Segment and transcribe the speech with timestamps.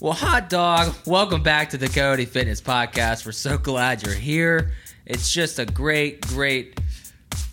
[0.00, 3.26] Well, hot dog, welcome back to the Coyote Fitness Podcast.
[3.26, 4.72] We're so glad you're here.
[5.04, 6.80] It's just a great, great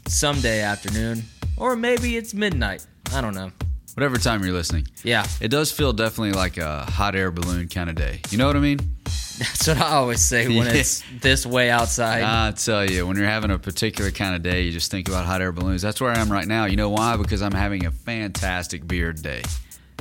[0.07, 1.23] someday afternoon,
[1.57, 2.85] or maybe it's midnight.
[3.13, 3.51] I don't know.
[3.95, 4.87] Whatever time you're listening.
[5.03, 8.21] Yeah, It does feel definitely like a hot air balloon kind of day.
[8.29, 8.79] You know what I mean?
[9.39, 10.73] that's what I always say when Yeah.
[10.73, 12.23] it's this way outside.
[12.23, 15.25] I tell you, when you're having a particular kind of day, you just think about
[15.25, 15.81] hot air balloons.
[15.81, 16.65] That's where I am right now.
[16.65, 17.17] You know why?
[17.17, 19.41] Because I'm having a fantastic beard day.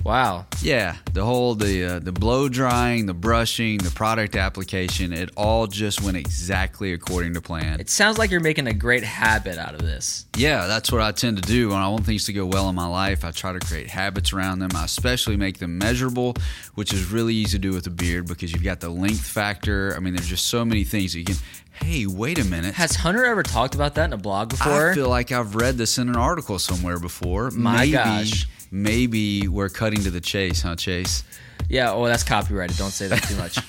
[0.06, 0.46] Wow.
[0.62, 5.66] Yeah, the whole the uh, the blow drying, the brushing, the product application, it all
[5.66, 7.80] just went exactly according to plan.
[7.80, 10.26] It sounds like you're making a great habit out of this.
[10.36, 12.74] Yeah, that's what I tend to do when I want things to go well in
[12.74, 13.24] my life.
[13.24, 14.70] I try to create habits around them.
[14.74, 16.34] I especially make them measurable,
[16.74, 19.94] which is really easy to do with a beard because you've got the length factor.
[19.96, 21.36] I mean, there's just so many things that you can.
[21.82, 22.74] Hey, wait a minute.
[22.74, 24.92] Has Hunter ever talked about that in a blog before?
[24.92, 27.50] I feel like I've read this in an article somewhere before.
[27.50, 28.46] My maybe, gosh.
[28.70, 31.24] Maybe we're cutting to the chase, huh, Chase?
[31.68, 32.76] yeah, oh, that's copyrighted.
[32.76, 33.58] Don't say that too much.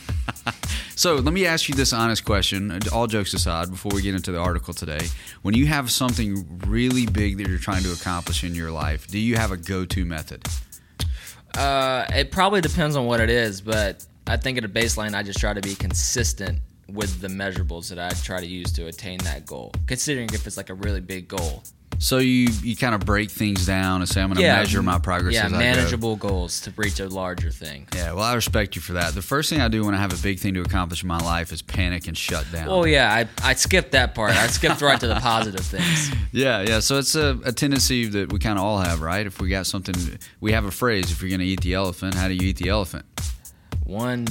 [0.97, 4.31] So let me ask you this honest question, all jokes aside, before we get into
[4.31, 5.05] the article today.
[5.43, 9.19] When you have something really big that you're trying to accomplish in your life, do
[9.19, 10.43] you have a go to method?
[11.55, 15.21] Uh, it probably depends on what it is, but I think at a baseline, I
[15.21, 16.57] just try to be consistent
[16.89, 19.73] with the measurables that I try to use to attain that goal.
[19.85, 21.61] Considering if it's like a really big goal,
[21.99, 24.99] So you, you kind of break things down and say, I'm going to measure my
[24.99, 25.59] progress Yeah, as I go.
[25.59, 27.87] manageable goals to reach a larger thing.
[27.95, 29.15] Yeah, well, I respect you for that.
[29.15, 31.17] The first thing I do when I have a big thing to accomplish in my
[31.17, 32.69] life is panic and shut down.
[32.69, 34.31] Oh yeah, I, I skipped that part.
[34.35, 36.11] I skipped right to the positive things.
[36.33, 36.79] Yeah, yeah.
[36.81, 39.25] So it's a, a tendency that we kind of all have, right?
[39.25, 39.95] If we got something,
[40.39, 42.57] we have a phrase: if you're going to eat the elephant, how do you eat
[42.57, 43.05] the elephant?
[43.85, 44.27] One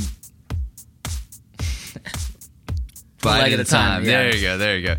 [3.22, 4.10] Bite leg at a time, yeah.
[4.22, 4.58] There you go.
[4.58, 4.96] There you go.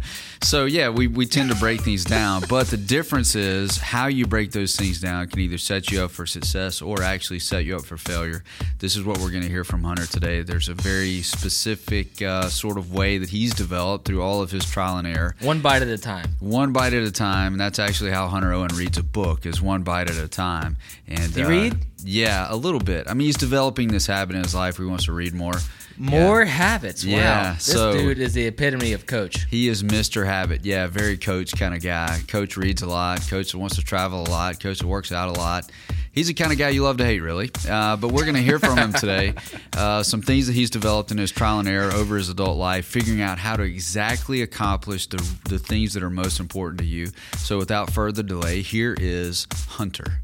[0.48, 4.26] So yeah, we, we tend to break things down, but the difference is how you
[4.26, 7.76] break those things down can either set you up for success or actually set you
[7.76, 8.46] up for failure.
[8.80, 10.44] This is what we're going to hear from Hunter today.
[10.44, 14.64] There's a very specific uh, sort of way that he's developed through all of his
[14.64, 15.36] trial and error.
[15.42, 16.30] one bite at a time.
[16.40, 19.62] One bite at a time, and that's actually how Hunter Owen reads a book is
[19.62, 20.78] one bite at a time.
[21.10, 21.78] And You uh, read?
[22.06, 23.10] Yeah, a little bit.
[23.10, 25.56] I mean, he's developing this habit in his life where he wants to read more.
[25.98, 26.50] More Yeah.
[26.50, 27.04] habits.
[27.06, 27.12] Wow.
[27.12, 29.48] Yeah, This so- dude is the epitome of coach.
[29.50, 30.26] He is Mr.
[30.26, 30.64] Habit.
[30.64, 32.22] Yeah, very coach kind of guy.
[32.28, 33.28] Coach reads a lot.
[33.28, 34.60] Coach wants to travel a lot.
[34.60, 35.70] Coach works out a lot.
[36.12, 37.52] He's the kind of guy you love to hate, really.
[37.70, 39.34] Uh, but we're going to hear from him today.
[39.76, 42.86] Uh, some things that he's developed in his trial and error over his adult life,
[42.86, 45.18] figuring out how to exactly accomplish the,
[45.50, 47.10] the things that are most important to you.
[47.38, 50.22] So, without further delay, here is Hunter.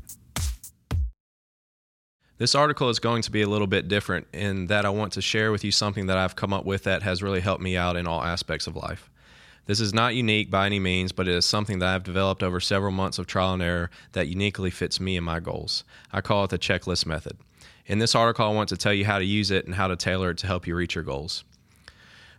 [2.39, 5.21] This article is going to be a little bit different in that I want to
[5.21, 7.95] share with you something that I've come up with that has really helped me out
[7.95, 9.09] in all aspects of life.
[9.67, 12.59] This is not unique by any means, but it is something that I've developed over
[12.59, 15.83] several months of trial and error that uniquely fits me and my goals.
[16.11, 17.37] I call it the checklist method.
[17.85, 19.95] In this article, I want to tell you how to use it and how to
[19.95, 21.43] tailor it to help you reach your goals.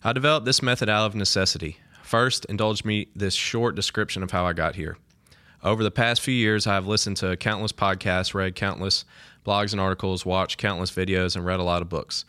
[0.02, 1.78] I developed this method out of necessity.
[2.02, 4.98] First, indulge me this short description of how I got here.
[5.64, 9.06] Over the past few years, I have listened to countless podcasts, read countless
[9.46, 12.26] blogs and articles, watched countless videos, and read a lot of books.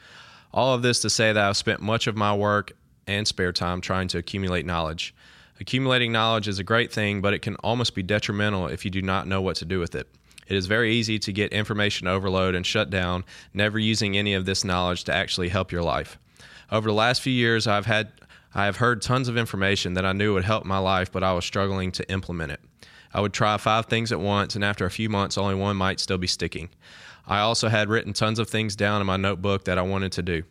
[0.53, 2.71] All of this to say that I've spent much of my work
[3.07, 5.13] and spare time trying to accumulate knowledge.
[5.59, 9.01] Accumulating knowledge is a great thing, but it can almost be detrimental if you do
[9.01, 10.07] not know what to do with it.
[10.47, 14.45] It is very easy to get information overload and shut down, never using any of
[14.45, 16.17] this knowledge to actually help your life.
[16.71, 18.13] Over the last few years, I've had
[18.53, 21.33] I have heard tons of information that I knew would help my life, but I
[21.33, 22.61] was struggling to implement it.
[23.13, 25.99] I would try five things at once, and after a few months, only one might
[25.99, 26.69] still be sticking.
[27.27, 30.21] I also had written tons of things down in my notebook that I wanted to
[30.21, 30.43] do.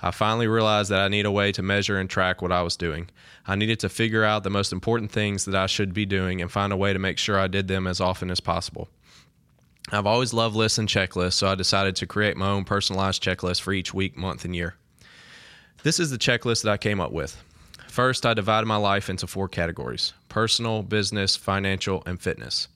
[0.00, 2.76] I finally realized that I need a way to measure and track what I was
[2.76, 3.08] doing.
[3.46, 6.50] I needed to figure out the most important things that I should be doing and
[6.50, 8.88] find a way to make sure I did them as often as possible.
[9.92, 13.60] I've always loved lists and checklists, so I decided to create my own personalized checklist
[13.60, 14.74] for each week, month, and year.
[15.82, 17.42] This is the checklist that I came up with.
[17.94, 22.66] First, I divided my life into four categories personal, business, financial, and fitness.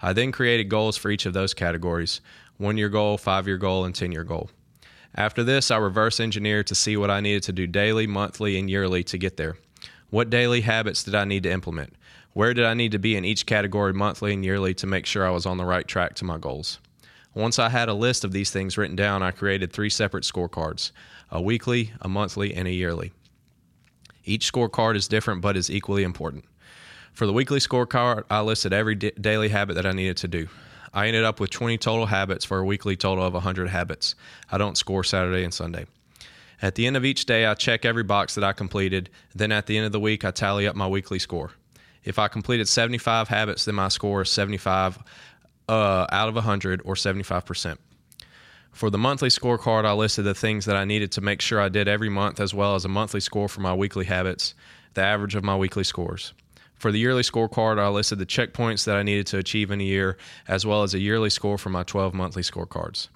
[0.00, 2.20] I then created goals for each of those categories
[2.56, 4.48] one year goal, five year goal, and 10 year goal.
[5.16, 8.70] After this, I reverse engineered to see what I needed to do daily, monthly, and
[8.70, 9.56] yearly to get there.
[10.10, 11.96] What daily habits did I need to implement?
[12.32, 15.26] Where did I need to be in each category monthly and yearly to make sure
[15.26, 16.78] I was on the right track to my goals?
[17.34, 20.92] Once I had a list of these things written down, I created three separate scorecards
[21.28, 23.10] a weekly, a monthly, and a yearly.
[24.24, 26.44] Each scorecard is different but is equally important.
[27.12, 30.48] For the weekly scorecard, I listed every da- daily habit that I needed to do.
[30.92, 34.14] I ended up with 20 total habits for a weekly total of 100 habits.
[34.50, 35.86] I don't score Saturday and Sunday.
[36.62, 39.08] At the end of each day, I check every box that I completed.
[39.34, 41.52] Then at the end of the week, I tally up my weekly score.
[42.04, 44.98] If I completed 75 habits, then my score is 75
[45.68, 47.78] uh, out of 100 or 75%.
[48.72, 51.68] For the monthly scorecard, I listed the things that I needed to make sure I
[51.68, 54.54] did every month, as well as a monthly score for my weekly habits,
[54.94, 56.32] the average of my weekly scores.
[56.74, 59.84] For the yearly scorecard, I listed the checkpoints that I needed to achieve in a
[59.84, 60.16] year,
[60.48, 63.08] as well as a yearly score for my 12 monthly scorecards.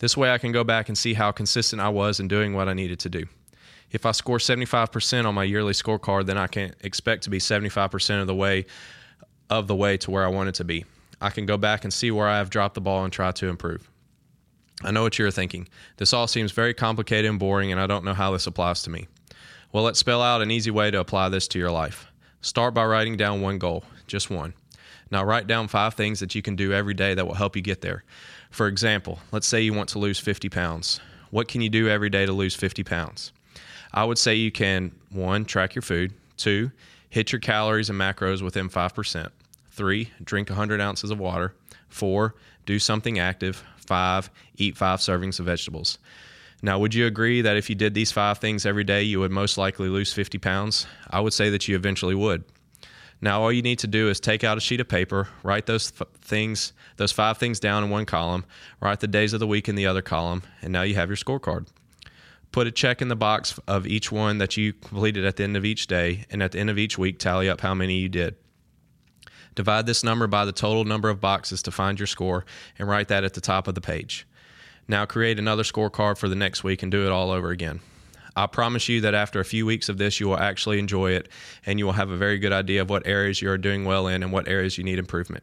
[0.00, 2.68] This way, I can go back and see how consistent I was in doing what
[2.68, 3.24] I needed to do.
[3.90, 8.20] If I score 75% on my yearly scorecard, then I can expect to be 75%
[8.20, 8.66] of the way
[9.48, 10.84] of the way to where I want it to be.
[11.20, 13.48] I can go back and see where I have dropped the ball and try to
[13.48, 13.88] improve.
[14.82, 15.68] I know what you're thinking.
[15.96, 18.90] This all seems very complicated and boring, and I don't know how this applies to
[18.90, 19.08] me.
[19.72, 22.06] Well, let's spell out an easy way to apply this to your life.
[22.40, 24.54] Start by writing down one goal, just one.
[25.10, 27.62] Now, write down five things that you can do every day that will help you
[27.62, 28.04] get there.
[28.50, 31.00] For example, let's say you want to lose 50 pounds.
[31.30, 33.32] What can you do every day to lose 50 pounds?
[33.92, 36.70] I would say you can one, track your food, two,
[37.08, 39.30] hit your calories and macros within 5%,
[39.70, 41.54] three, drink 100 ounces of water,
[41.88, 42.34] four,
[42.66, 45.98] do something active, five, eat five servings of vegetables.
[46.62, 49.30] Now, would you agree that if you did these five things every day, you would
[49.30, 50.86] most likely lose 50 pounds?
[51.10, 52.44] I would say that you eventually would.
[53.20, 55.92] Now, all you need to do is take out a sheet of paper, write those
[55.98, 58.44] f- things, those five things down in one column,
[58.80, 61.16] write the days of the week in the other column, and now you have your
[61.16, 61.68] scorecard.
[62.52, 65.56] Put a check in the box of each one that you completed at the end
[65.56, 68.08] of each day, and at the end of each week, tally up how many you
[68.08, 68.36] did.
[69.56, 72.44] Divide this number by the total number of boxes to find your score,
[72.78, 74.26] and write that at the top of the page.
[74.86, 77.80] Now create another scorecard for the next week and do it all over again.
[78.36, 81.28] I promise you that after a few weeks of this, you will actually enjoy it
[81.64, 84.06] and you will have a very good idea of what areas you are doing well
[84.06, 85.42] in and what areas you need improvement.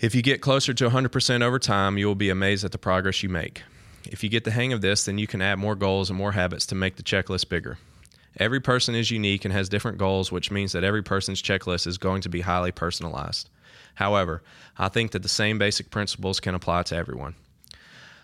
[0.00, 3.22] If you get closer to 100% over time, you will be amazed at the progress
[3.22, 3.62] you make.
[4.04, 6.32] If you get the hang of this, then you can add more goals and more
[6.32, 7.78] habits to make the checklist bigger.
[8.36, 11.98] Every person is unique and has different goals, which means that every person's checklist is
[11.98, 13.50] going to be highly personalized.
[13.96, 14.42] However,
[14.78, 17.34] I think that the same basic principles can apply to everyone.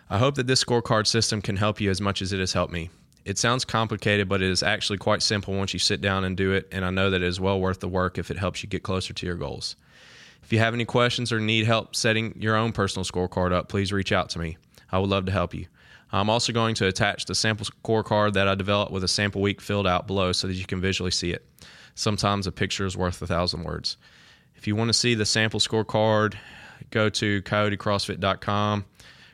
[0.09, 2.73] I hope that this scorecard system can help you as much as it has helped
[2.73, 2.91] me.
[3.25, 6.53] It sounds complicated, but it is actually quite simple once you sit down and do
[6.53, 8.69] it, and I know that it is well worth the work if it helps you
[8.69, 9.75] get closer to your goals.
[10.45, 13.93] If you have any questions or need help setting your own personal scorecard up, please
[13.93, 14.59] reach out to me.
[14.93, 15.67] I would love to help you.
[16.13, 19.61] I'm also going to attach the sample scorecard that I developed with a sample week
[19.61, 21.45] filled out below so that you can visually see it.
[21.95, 23.97] Sometimes a picture is worth a thousand words.
[24.55, 26.35] If you want to see the sample scorecard,
[26.91, 28.85] go to coyotecrossfit.com,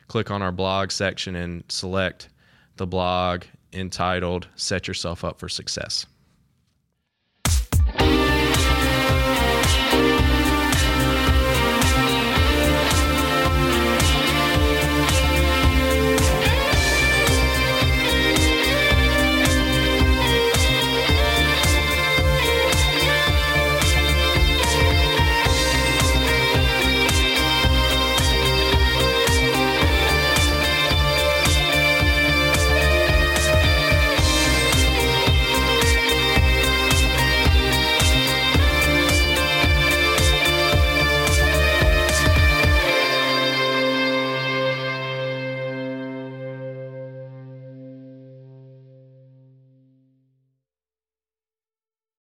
[0.07, 2.29] click on our blog section, and select
[2.77, 6.05] the blog entitled Set Yourself Up for Success.